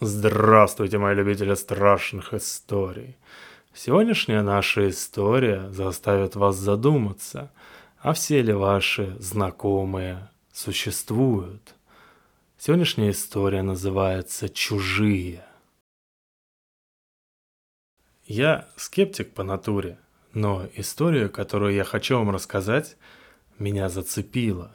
[0.00, 3.16] Здравствуйте, мои любители страшных историй.
[3.74, 7.50] Сегодняшняя наша история заставит вас задуматься,
[7.98, 11.74] а все ли ваши знакомые существуют.
[12.58, 15.44] Сегодняшняя история называется «Чужие».
[18.24, 19.98] Я скептик по натуре,
[20.32, 22.96] но история, которую я хочу вам рассказать,
[23.58, 24.70] меня зацепила.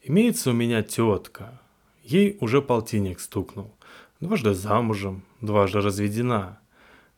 [0.00, 1.60] Имеется у меня тетка,
[2.02, 3.74] ей уже полтинник стукнул.
[4.20, 6.58] Дважды замужем, дважды разведена.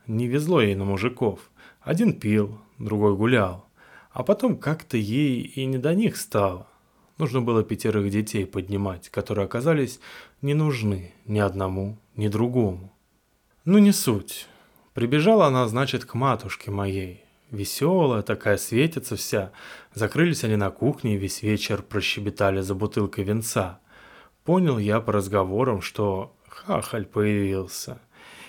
[0.06, 1.50] Не везло ей на мужиков.
[1.80, 3.66] Один пил, другой гулял.
[4.10, 6.66] А потом как-то ей и не до них стало.
[7.16, 9.98] Нужно было пятерых детей поднимать, которые оказались
[10.42, 12.92] не нужны ни одному, ни другому.
[13.64, 14.46] Ну не суть.
[14.92, 17.24] Прибежала она, значит, к матушке моей.
[17.50, 19.52] Веселая такая, светится вся.
[19.94, 23.80] Закрылись они на кухне и весь вечер прощебетали за бутылкой венца.
[24.44, 26.34] Понял я по разговорам, что
[26.66, 28.00] хахаль появился.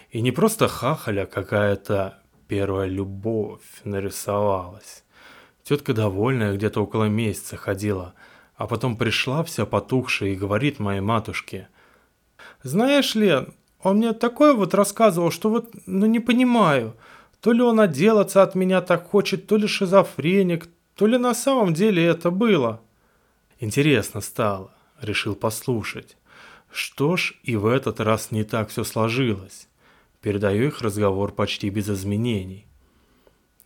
[0.10, 5.04] И не просто хахаль, а какая-то первая любовь нарисовалась.
[5.64, 8.14] Тетка довольная где-то около месяца ходила,
[8.56, 11.70] а потом пришла вся потухшая и говорит моей матушке.
[12.64, 16.96] «Знаешь, Лен, он мне такое вот рассказывал, что вот, ну не понимаю,
[17.40, 21.74] то ли он отделаться от меня так хочет, то ли шизофреник, то ли на самом
[21.74, 22.82] деле это было».
[23.60, 26.18] Интересно стало, решил послушать.
[26.72, 29.68] Что ж, и в этот раз не так все сложилось.
[30.22, 32.66] Передаю их разговор почти без изменений.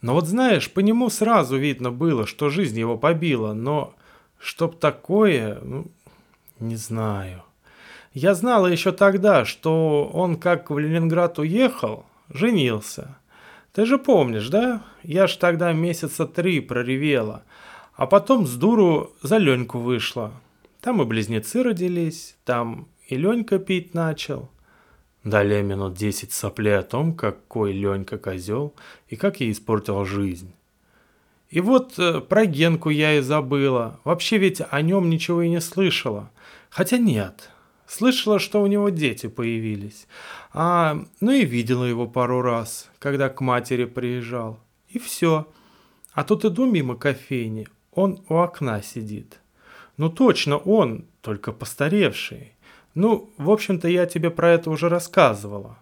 [0.02, 3.94] Но вот знаешь, по нему сразу видно было, что жизнь его побила, но
[4.40, 5.86] чтоб такое, ну,
[6.60, 7.44] не знаю.
[8.14, 13.18] Я знала еще тогда, что он как в Ленинград уехал, женился.
[13.74, 14.84] Ты же помнишь, да?
[15.04, 17.44] Я ж тогда месяца три проревела,
[17.94, 20.32] а потом с дуру за Леньку вышла.
[20.82, 24.50] Там и близнецы родились, там и Ленька пить начал.
[25.24, 28.76] Далее минут десять сопли о том, какой Ленька козел
[29.08, 30.54] и как ей испортил жизнь.
[31.50, 34.00] И вот э, про Генку я и забыла.
[34.04, 36.32] Вообще ведь о нем ничего и не слышала.
[36.70, 37.50] Хотя нет,
[37.88, 40.08] слышала, что у него дети появились.
[40.54, 44.60] А, ну и видела его пару раз, когда к матери приезжал.
[44.90, 45.48] И все.
[46.14, 49.40] А тут иду мимо кофейни, он у окна сидит.
[49.98, 52.55] Ну точно он, только постаревший.
[52.96, 55.78] Ну, в общем-то, я тебе про это уже рассказывала.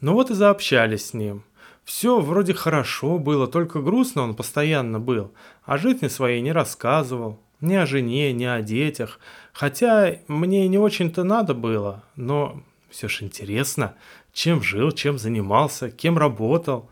[0.00, 1.44] Ну вот и заобщались с ним.
[1.84, 5.32] Все вроде хорошо было, только грустно он постоянно был,
[5.64, 7.38] а жизни своей не рассказывал.
[7.60, 9.20] Ни о жене, ни о детях.
[9.52, 12.60] Хотя мне не очень-то надо было, но
[12.90, 13.94] все ж интересно,
[14.32, 16.90] чем жил, чем занимался, кем работал.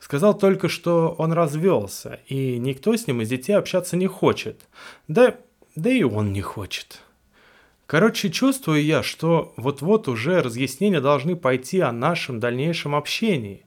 [0.00, 4.60] Сказал только, что он развелся, и никто с ним из детей общаться не хочет.
[5.06, 5.36] Да,
[5.76, 7.00] да и он не хочет.
[7.92, 13.66] Короче, чувствую я, что вот-вот уже разъяснения должны пойти о нашем дальнейшем общении.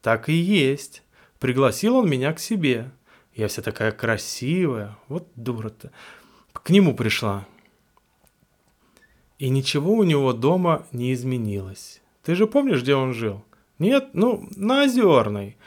[0.00, 1.02] Так и есть.
[1.38, 2.90] Пригласил он меня к себе.
[3.34, 4.96] Я вся такая красивая.
[5.08, 5.90] Вот дура-то.
[6.54, 7.46] К нему пришла.
[9.38, 12.00] И ничего у него дома не изменилось.
[12.24, 13.44] Ты же помнишь, где он жил?
[13.78, 14.14] Нет?
[14.14, 15.58] Ну, на Озерной.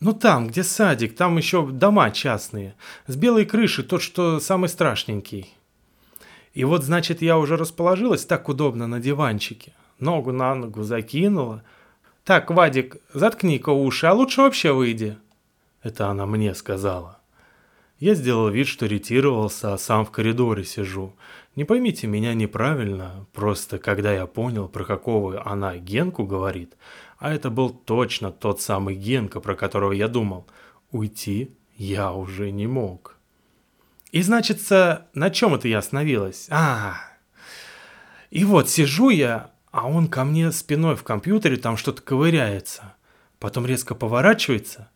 [0.00, 2.74] Ну там, где садик, там еще дома частные.
[3.06, 5.52] С белой крышей, тот, что самый страшненький.
[6.52, 9.72] И вот, значит, я уже расположилась так удобно на диванчике.
[9.98, 11.62] Ногу на ногу закинула.
[12.24, 15.16] «Так, Вадик, заткни-ка уши, а лучше вообще выйди».
[15.82, 17.20] Это она мне сказала.
[17.98, 21.14] Я сделал вид, что ретировался, а сам в коридоре сижу.
[21.54, 26.74] Не поймите меня неправильно, просто когда я понял, про какого она Генку говорит,
[27.18, 30.46] а это был точно тот самый Генка, про которого я думал,
[30.90, 33.19] уйти я уже не мог.
[34.12, 36.46] И, значится, на чем это я остановилась?
[36.50, 36.96] А,
[38.30, 42.94] и вот сижу я, а он ко мне спиной в компьютере там что-то ковыряется.
[43.38, 44.90] Потом резко поворачивается,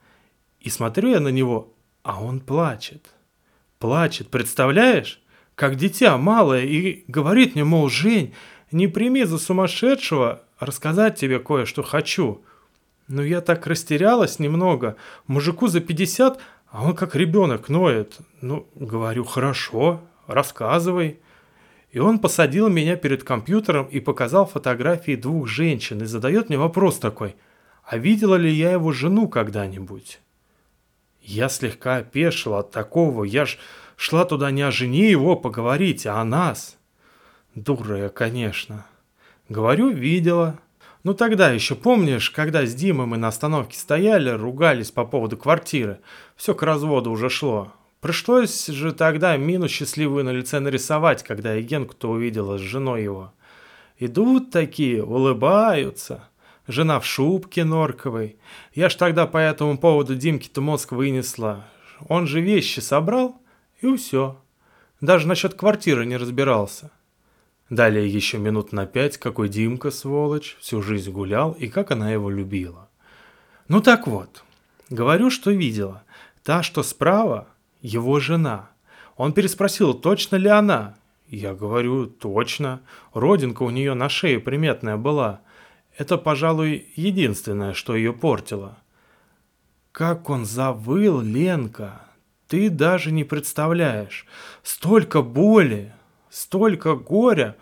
[0.61, 3.11] и смотрю я на него, а он плачет.
[3.79, 5.21] Плачет, представляешь?
[5.55, 8.35] Как дитя малое, и говорит мне, мол, Жень,
[8.71, 12.43] не прими за сумасшедшего, рассказать тебе кое-что хочу.
[13.07, 14.97] Но я так растерялась немного.
[15.27, 16.41] Мужику за 50,
[16.75, 18.19] а он как ребенок ноет.
[18.41, 21.21] Ну, говорю, хорошо, рассказывай.
[21.93, 26.99] И он посадил меня перед компьютером и показал фотографии двух женщин и задает мне вопрос
[26.99, 27.37] такой,
[27.85, 30.19] а видела ли я его жену когда-нибудь?
[31.23, 33.57] Я слегка опешила от такого, я ж
[33.95, 36.77] шла туда не о жене его поговорить, а о нас.
[37.55, 38.85] Дура конечно.
[39.49, 40.59] Говорю, видела.
[41.05, 46.01] Ну тогда еще помнишь, когда с Димой мы на остановке стояли, ругались по поводу квартиры.
[46.35, 47.73] Все к разводу уже шло.
[48.01, 53.35] Пришлось же тогда мину счастливую на лице нарисовать, когда я Генку-то увидела с женой его.
[53.99, 56.29] Идут такие, улыбаются.
[56.67, 58.39] Жена в шубке норковой.
[58.73, 61.67] Я ж тогда по этому поводу Димке-то мозг вынесла.
[62.09, 63.43] Он же вещи собрал,
[63.83, 64.41] и все.
[65.03, 66.91] Даже насчет квартиры не разбирался.
[67.71, 72.29] Далее еще минут на пять, какой Димка, сволочь, всю жизнь гулял и как она его
[72.29, 72.89] любила.
[73.69, 74.45] Ну так вот,
[74.91, 76.03] говорю, что видела.
[76.43, 77.49] Та, что справа,
[77.81, 78.71] его жена.
[79.17, 80.97] Он переспросил, точно ли она.
[81.29, 82.83] Я говорю, точно.
[83.15, 85.41] Родинка у нее на шее приметная была.
[85.97, 88.77] Это, пожалуй, единственное, что ее портило.
[89.91, 92.03] Как он завыл, Ленка.
[92.47, 94.27] Ты даже не представляешь.
[94.63, 95.95] Столько боли,
[96.35, 97.57] столько горя.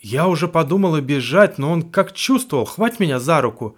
[0.00, 3.76] Я уже подумала бежать, но он как чувствовал, хвать меня за руку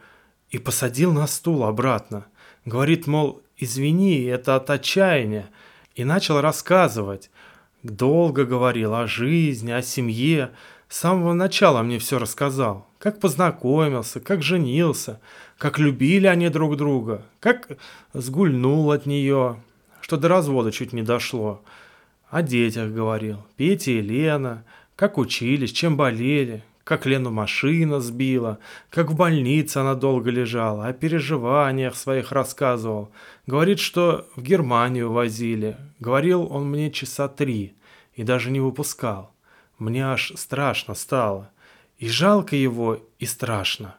[0.51, 2.27] и посадил на стул обратно.
[2.65, 5.49] Говорит, мол, извини, это от отчаяния.
[5.95, 7.31] И начал рассказывать.
[7.83, 10.51] Долго говорил о жизни, о семье.
[10.89, 12.89] С самого начала мне все рассказал.
[12.99, 15.21] Как познакомился, как женился,
[15.59, 17.79] как любили они друг друга, как
[18.13, 19.63] сгульнул от нее,
[20.01, 21.63] что до развода чуть не дошло.
[22.31, 29.11] О детях говорил, Петя и Лена, как учились, чем болели, как Лену машина сбила, как
[29.11, 33.11] в больнице она долго лежала, о переживаниях своих рассказывал.
[33.49, 35.77] Говорит, что в Германию возили.
[35.99, 37.75] Говорил он мне часа три
[38.15, 39.33] и даже не выпускал.
[39.79, 41.51] Мне аж страшно стало.
[41.99, 43.97] И жалко его, и страшно.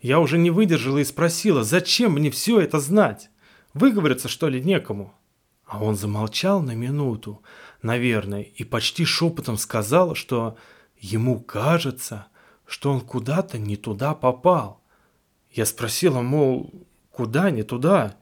[0.00, 3.28] Я уже не выдержала и спросила, зачем мне все это знать?
[3.74, 5.14] Выговориться, что ли, некому?
[5.72, 7.40] А он замолчал на минуту,
[7.82, 10.56] наверное, и почти шепотом сказал, что
[10.98, 12.26] ему кажется,
[12.66, 14.80] что он куда-то не туда попал.
[15.50, 16.72] Я спросила, мол,
[17.10, 18.16] куда не туда?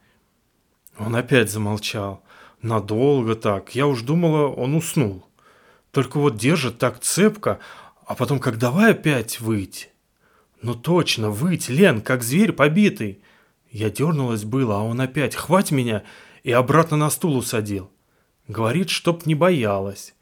[0.97, 2.23] Он опять замолчал.
[2.61, 3.73] Надолго так.
[3.73, 5.25] Я уж думала, он уснул.
[5.91, 7.59] Только вот держит так цепко,
[8.05, 9.89] а потом как давай опять выть.
[10.61, 13.21] Ну точно, выть, Лен, как зверь побитый.
[13.71, 16.03] Я дернулась было, а он опять хвать меня
[16.43, 17.89] и обратно на стул усадил.
[18.51, 20.13] Говорит, чтоб не боялась.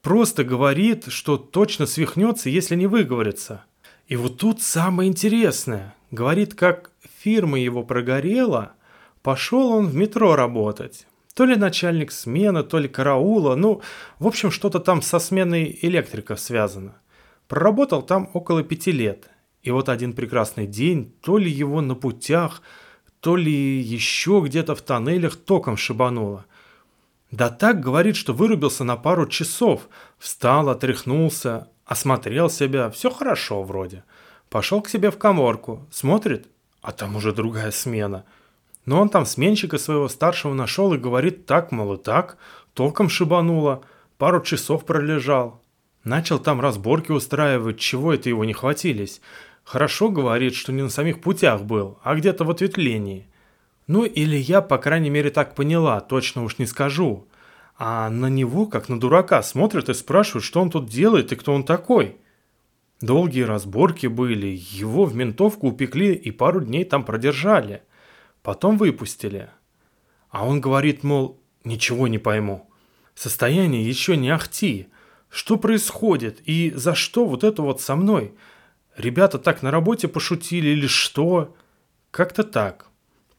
[0.00, 3.64] Просто говорит, что точно свихнется, если не выговорится.
[4.08, 5.94] И вот тут самое интересное.
[6.10, 8.72] Говорит, как фирма его прогорела,
[9.22, 11.06] пошел он в метро работать.
[11.34, 13.80] То ли начальник смены, то ли караула, ну,
[14.18, 16.96] в общем, что-то там со сменой электриков связано.
[17.46, 19.30] Проработал там около пяти лет.
[19.62, 22.60] И вот один прекрасный день, то ли его на путях,
[23.20, 26.44] то ли еще где-то в тоннелях током шибануло.
[27.32, 29.88] Да так говорит, что вырубился на пару часов.
[30.18, 34.04] Встал, отряхнулся, осмотрел себя, все хорошо вроде.
[34.50, 36.48] Пошел к себе в коморку, смотрит,
[36.82, 38.26] а там уже другая смена.
[38.84, 42.36] Но он там сменщика своего старшего нашел и говорит так, мол, и так,
[42.74, 43.82] током шибануло,
[44.18, 45.62] пару часов пролежал.
[46.04, 49.22] Начал там разборки устраивать, чего это его не хватились.
[49.64, 53.26] Хорошо говорит, что не на самих путях был, а где-то в ответвлении.
[53.86, 57.26] Ну или я, по крайней мере, так поняла, точно уж не скажу.
[57.76, 61.52] А на него, как на дурака, смотрят и спрашивают, что он тут делает и кто
[61.52, 62.16] он такой.
[63.00, 67.82] Долгие разборки были, его в ментовку упекли и пару дней там продержали.
[68.42, 69.50] Потом выпустили.
[70.30, 72.70] А он говорит, мол, ничего не пойму.
[73.14, 74.88] Состояние еще не ахти.
[75.28, 78.34] Что происходит и за что вот это вот со мной–
[78.96, 81.56] Ребята так на работе пошутили или что?
[82.10, 82.88] Как-то так.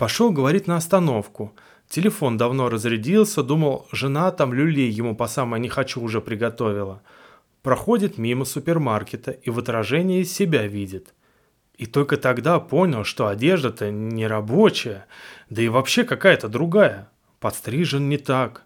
[0.03, 1.55] Пошел, говорит, на остановку.
[1.87, 7.01] Телефон давно разрядился, думал, жена там люлей ему по самое не хочу уже приготовила.
[7.61, 11.13] Проходит мимо супермаркета и в отражении себя видит.
[11.77, 15.05] И только тогда понял, что одежда-то не рабочая,
[15.49, 17.09] да и вообще какая-то другая.
[17.39, 18.63] Подстрижен не так.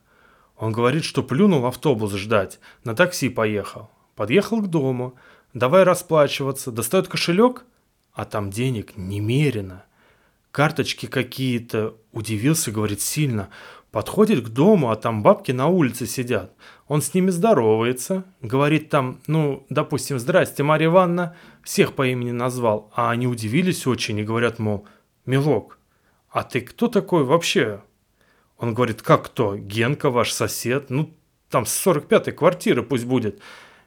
[0.58, 3.92] Он говорит, что плюнул автобус ждать, на такси поехал.
[4.16, 5.14] Подъехал к дому,
[5.54, 6.72] Давай расплачиваться.
[6.72, 7.64] Достает кошелек,
[8.12, 9.84] а там денег немерено.
[10.58, 11.98] Карточки какие-то.
[12.12, 13.50] Удивился, говорит, сильно.
[13.92, 16.56] Подходит к дому, а там бабки на улице сидят.
[16.88, 18.24] Он с ними здоровается.
[18.42, 21.36] Говорит там, ну, допустим, здрасте, Марья Ивановна.
[21.62, 22.92] Всех по имени назвал.
[22.96, 24.88] А они удивились очень и говорят, мол,
[25.28, 25.78] Милок,
[26.32, 27.84] а ты кто такой вообще?
[28.58, 29.56] Он говорит, как кто?
[29.58, 30.90] Генка, ваш сосед.
[30.90, 31.16] Ну,
[31.52, 33.42] там с 45-й квартиры пусть будет.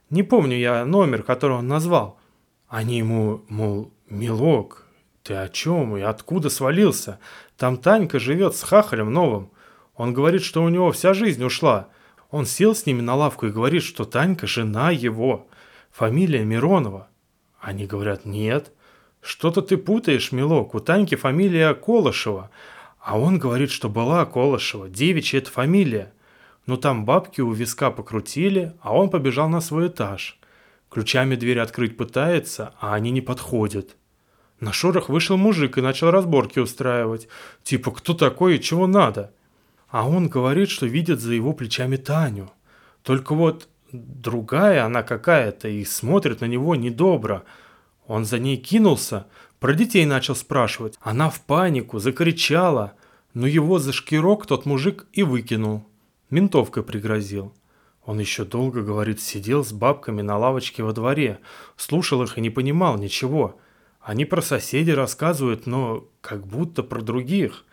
[0.09, 2.21] Не помню я номер, который он назвал.
[2.69, 4.87] Они ему, мол, «Милок,
[5.23, 7.19] ты о чем и откуда свалился?
[7.57, 9.51] Там Танька живет с хахалем новым.
[9.95, 11.89] Он говорит, что у него вся жизнь ушла.
[12.31, 15.49] Он сел с ними на лавку и говорит, что Танька– жена его.
[15.91, 17.09] Фамилия Миронова.
[17.61, 18.73] Они говорят, нет.
[19.21, 22.51] Что-то ты путаешь, Милок, у Таньки фамилия Колышева.
[22.99, 26.13] А он говорит, что была Колышева, девичья это фамилия.
[26.67, 30.39] Но там бабки у виска покрутили, а он побежал на свой этаж.
[30.91, 33.97] Ключами дверь открыть пытается, а они не подходят.
[34.61, 37.29] На шорох вышел мужик и начал разборки устраивать.
[37.63, 39.33] Типа, кто такой и чего надо?
[39.89, 42.51] А он говорит, что видит за его плечами Таню.
[43.03, 47.45] Только вот другая она какая-то и смотрит на него недобро.
[48.07, 49.27] Он за ней кинулся,
[49.59, 50.99] про детей начал спрашивать.
[51.01, 52.95] Она в панику, закричала,
[53.35, 55.87] но его за шкирок тот мужик и выкинул.
[56.31, 57.53] Ментовкой пригрозил.
[58.05, 61.39] Он еще долго, говорит, сидел с бабками на лавочке во дворе,
[61.77, 63.59] слушал их и не понимал ничего.
[64.01, 67.65] Они про соседей рассказывают, но как будто про других.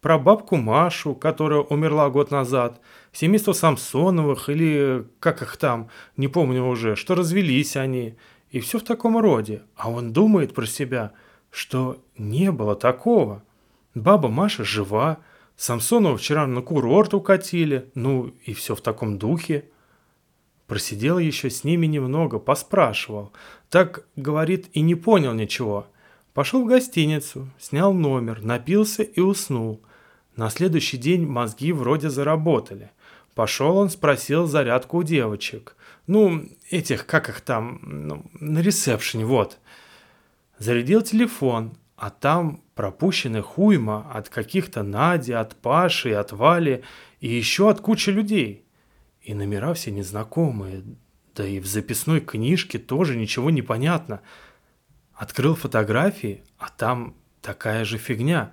[0.00, 2.80] Про бабку Машу, которая умерла год назад,
[3.12, 8.16] семейство Самсоновых или как их там, не помню уже, что развелись они.
[8.50, 9.62] И все в таком роде.
[9.74, 11.12] А он думает про себя,
[11.50, 13.42] что не было такого.
[13.94, 15.18] Баба Маша жива,
[15.56, 19.68] Самсонова вчера на курорт укатили, ну и все в таком духе.
[20.66, 23.32] Просидел еще с ними немного, поспрашивал.
[23.70, 25.86] Так, говорит, и не понял ничего.
[26.34, 29.80] Пошел в гостиницу, снял номер, напился и уснул.
[30.34, 32.90] На следующий день мозги вроде заработали.
[33.34, 35.76] Пошел он, спросил зарядку у девочек.
[36.06, 39.58] Ну, этих, как их там, ну, на ресепшене, вот.
[40.58, 46.82] Зарядил телефон, а там пропущенный хуйма от каких-то Нади, от Паши, от Вали
[47.20, 48.65] и еще от кучи людей.
[49.26, 50.84] И номера все незнакомые,
[51.34, 54.20] да и в записной книжке тоже ничего не понятно.
[55.14, 58.52] Открыл фотографии, а там такая же фигня.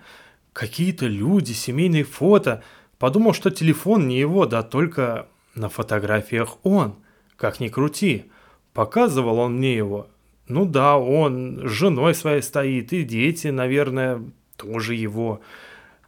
[0.51, 2.63] Какие-то люди, семейные фото.
[2.98, 6.96] Подумал, что телефон не его, да только на фотографиях он.
[7.36, 8.32] Как ни крути.
[8.74, 10.08] Показывал он мне его.
[10.48, 14.24] Ну да, он с женой своей стоит, и дети, наверное,
[14.58, 15.39] тоже его.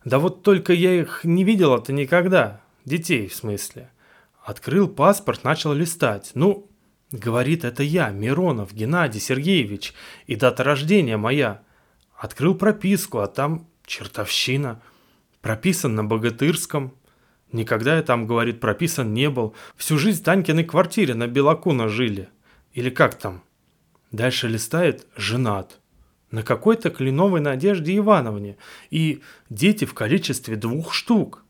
[0.05, 2.62] Да вот только я их не видел-то никогда.
[2.84, 3.91] Детей, в смысле.
[4.45, 6.29] Открыл паспорт, начал листать.
[6.35, 6.69] Ну,
[7.11, 9.95] говорит, это я, Миронов Геннадий Сергеевич,
[10.27, 11.63] и дата рождения моя.
[12.15, 14.83] Открыл прописку, а там чертовщина.
[15.41, 16.93] Прописан на Богатырском.
[17.51, 19.55] Никогда я там, говорит, прописан не был.
[19.75, 22.29] Всю жизнь в Танькиной квартире на Белокуна жили.
[22.73, 23.41] Или как там?
[24.11, 25.79] Дальше листает «женат».
[26.29, 28.57] На какой-то кленовой Надежде Ивановне.
[28.91, 31.44] И дети в количестве двух штук.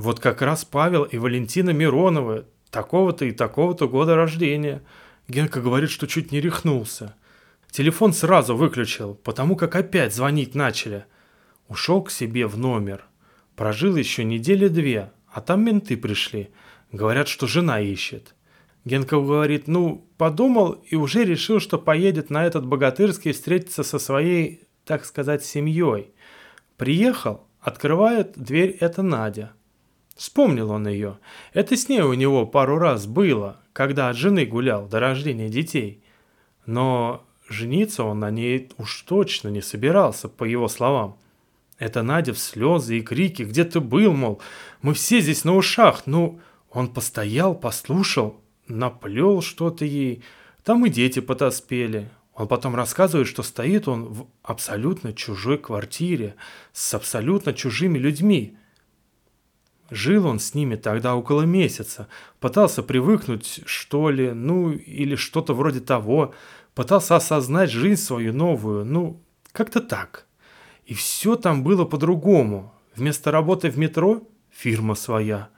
[0.00, 4.80] Вот как раз Павел и Валентина Мироновы, такого-то и такого-то года рождения.
[5.28, 7.16] Генка говорит, что чуть не рехнулся.
[7.70, 11.04] Телефон сразу выключил, потому как опять звонить начали.
[11.68, 13.04] Ушел к себе в номер.
[13.56, 16.48] Прожил еще недели две, а там менты пришли.
[16.92, 18.34] Говорят, что жена ищет.
[18.86, 24.62] Генка говорит, ну, подумал и уже решил, что поедет на этот богатырский встретиться со своей,
[24.86, 26.14] так сказать, семьей.
[26.78, 29.52] Приехал, открывает дверь это Надя.
[30.20, 31.16] Вспомнил он ее.
[31.54, 36.04] Это с ней у него пару раз было, когда от жены гулял до рождения детей.
[36.66, 41.16] Но жениться он на ней уж точно не собирался, по его словам.
[41.78, 44.42] Это Надя в слезы и крики, где ты был, мол,
[44.82, 46.02] мы все здесь на ушах.
[46.04, 46.38] Ну,
[46.70, 50.22] он постоял, послушал, наплел что-то ей.
[50.64, 52.10] Там и дети потоспели.
[52.34, 56.34] Он потом рассказывает, что стоит он в абсолютно чужой квартире
[56.74, 58.58] с абсолютно чужими людьми.
[59.90, 62.06] Жил он с ними тогда около месяца,
[62.38, 66.32] пытался привыкнуть, что ли, ну или что-то вроде того,
[66.74, 69.20] пытался осознать жизнь свою новую, ну
[69.50, 70.26] как-то так.
[70.86, 72.72] И все там было по-другому.
[72.94, 75.48] Вместо работы в метро– фирма своя.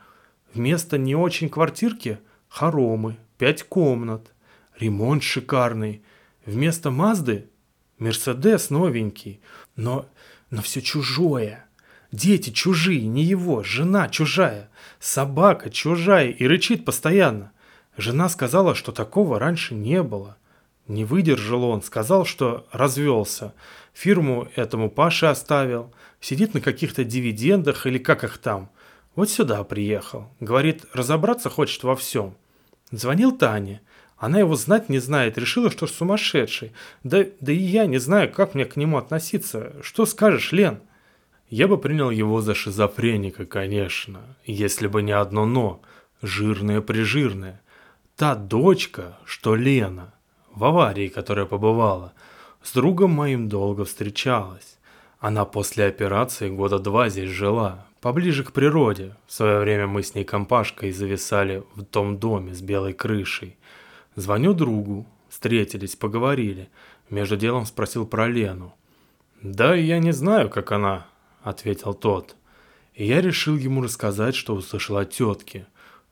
[0.55, 4.33] Вместо не очень квартирки– хоромы, пять комнат,
[4.79, 6.03] ремонт шикарный.
[6.47, 7.49] Вместо Мазды–
[7.99, 9.41] Мерседес новенький.
[9.77, 10.07] Но,
[10.51, 11.67] но все чужое–
[12.13, 14.69] Дети чужие, не его, жена чужая,
[15.01, 17.53] собака чужая и рычит постоянно.
[17.97, 20.37] Жена сказала, что такого раньше не было.
[20.87, 23.55] Не выдержал он, сказал, что развелся.
[23.95, 25.93] Фирму этому Паше оставил.
[26.21, 28.71] Сидит на каких-то дивидендах или как их там.
[29.15, 30.29] Вот сюда приехал.
[30.39, 32.37] Говорит, разобраться хочет во всем.
[32.91, 33.81] Звонил Тане.
[34.19, 36.73] Она его знать не знает, решила, что сумасшедший.
[37.05, 39.73] Да, да и я не знаю, как мне к нему относиться.
[39.83, 40.81] Что скажешь, Лен?»
[41.53, 45.83] Я бы принял его за шизофреника, конечно, если бы не одно «но»,
[46.23, 47.61] жирное-прижирное.
[48.17, 50.15] Та дочка, что Лена,
[50.55, 52.15] в аварии, которая побывала,
[52.63, 54.79] с другом моим долго встречалась.
[55.21, 59.15] Она после операции года два здесь жила, поближе к природе.
[59.27, 63.59] В свое время мы с ней компашкой зависали в том доме с белой крышей.
[64.17, 66.71] Звоню другу, встретились, поговорили.
[67.11, 68.75] Между делом спросил про Лену.
[69.43, 71.09] Да, я не знаю, как она,—
[71.43, 72.37] ответил тот.
[72.95, 75.67] И я решил ему рассказать, что услышал от тетки.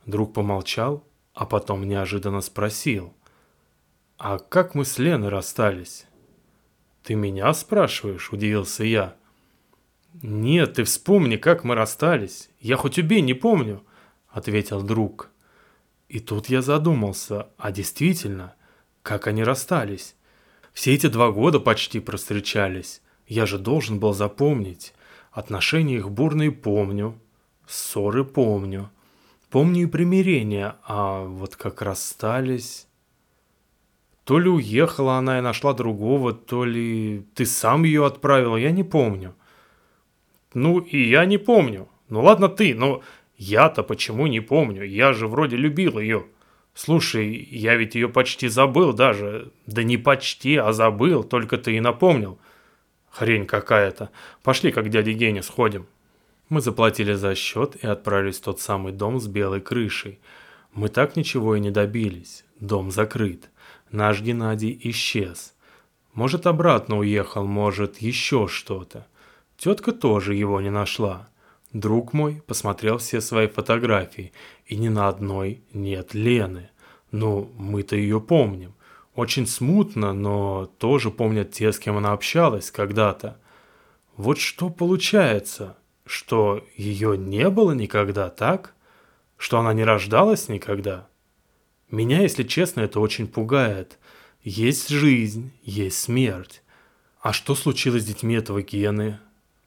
[0.06, 3.14] Друг помолчал, а потом неожиданно спросил.
[4.18, 6.06] а как мы с Леной расстались?»
[7.02, 9.16] «Ты меня спрашиваешь?»– удивился я.
[10.22, 12.50] «Нет, ты вспомни, как мы расстались.
[12.60, 13.82] Я хоть убей, не помню»,–
[14.28, 15.30] ответил друг.
[16.08, 18.54] И тут я задумался, а действительно,
[19.02, 20.16] как они расстались?
[20.72, 23.00] Все эти два года почти простречались.
[23.26, 24.92] Я же должен был запомнить.
[25.30, 27.18] Отношения их бурные помню,
[27.66, 28.90] ссоры помню.
[29.50, 32.86] Помню и примирение, а вот как расстались...
[34.24, 38.84] То ли уехала она и нашла другого, то ли ты сам ее отправил, я не
[38.84, 39.34] помню.
[40.54, 41.88] Ну и я не помню.
[42.08, 43.02] Ну ладно ты, но
[43.36, 44.84] я-то почему не помню?
[44.84, 46.26] Я же вроде любил ее.
[46.74, 49.50] Слушай, я ведь ее почти забыл даже.
[49.66, 52.38] Да не почти, а забыл, только ты и напомнил.
[53.10, 54.10] Хрень какая-то.
[54.42, 55.86] Пошли как дяде Гене сходим.
[56.48, 60.18] Мы заплатили за счет и отправились в тот самый дом с белой крышей.
[60.72, 62.44] Мы так ничего и не добились.
[62.58, 63.50] Дом закрыт.
[63.90, 65.54] Наш Геннадий исчез.
[66.14, 69.06] Может, обратно уехал, может, еще что-то.
[69.56, 71.28] Тетка тоже его не нашла.
[71.72, 74.32] Друг мой посмотрел все свои фотографии,
[74.66, 76.70] и ни на одной нет Лены.
[77.12, 78.74] Ну, мы-то ее помним.
[79.20, 83.36] Очень смутно, но тоже помнят те, с кем она общалась когда-то.
[84.16, 88.72] Вот что получается, что ее не было никогда, так?
[89.36, 91.06] Что она не рождалась никогда?
[91.90, 93.98] Меня, если честно, это очень пугает.
[94.42, 96.62] Есть жизнь, есть смерть.
[97.20, 99.18] А что случилось с детьми этого Гены?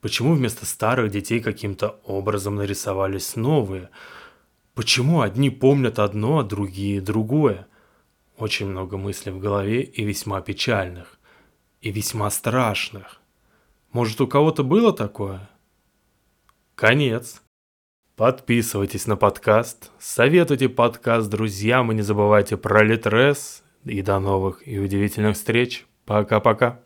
[0.02, 3.92] Почему вместо старых детей каким-то образом нарисовались новые?
[4.74, 7.68] Почему одни помнят одно, а другие другое?
[8.44, 11.18] Очень много мыслей в голове и весьма печальных.
[11.80, 13.22] И весьма страшных.
[13.94, 15.50] Может, у кого-то было такое?
[16.76, 17.42] Конец.
[18.18, 23.64] Подписывайтесь на подкаст, советуйте подкаст друзьям и не забывайте про Литрес.
[23.86, 25.86] И до новых и удивительных встреч.
[26.04, 26.83] Пока-пока.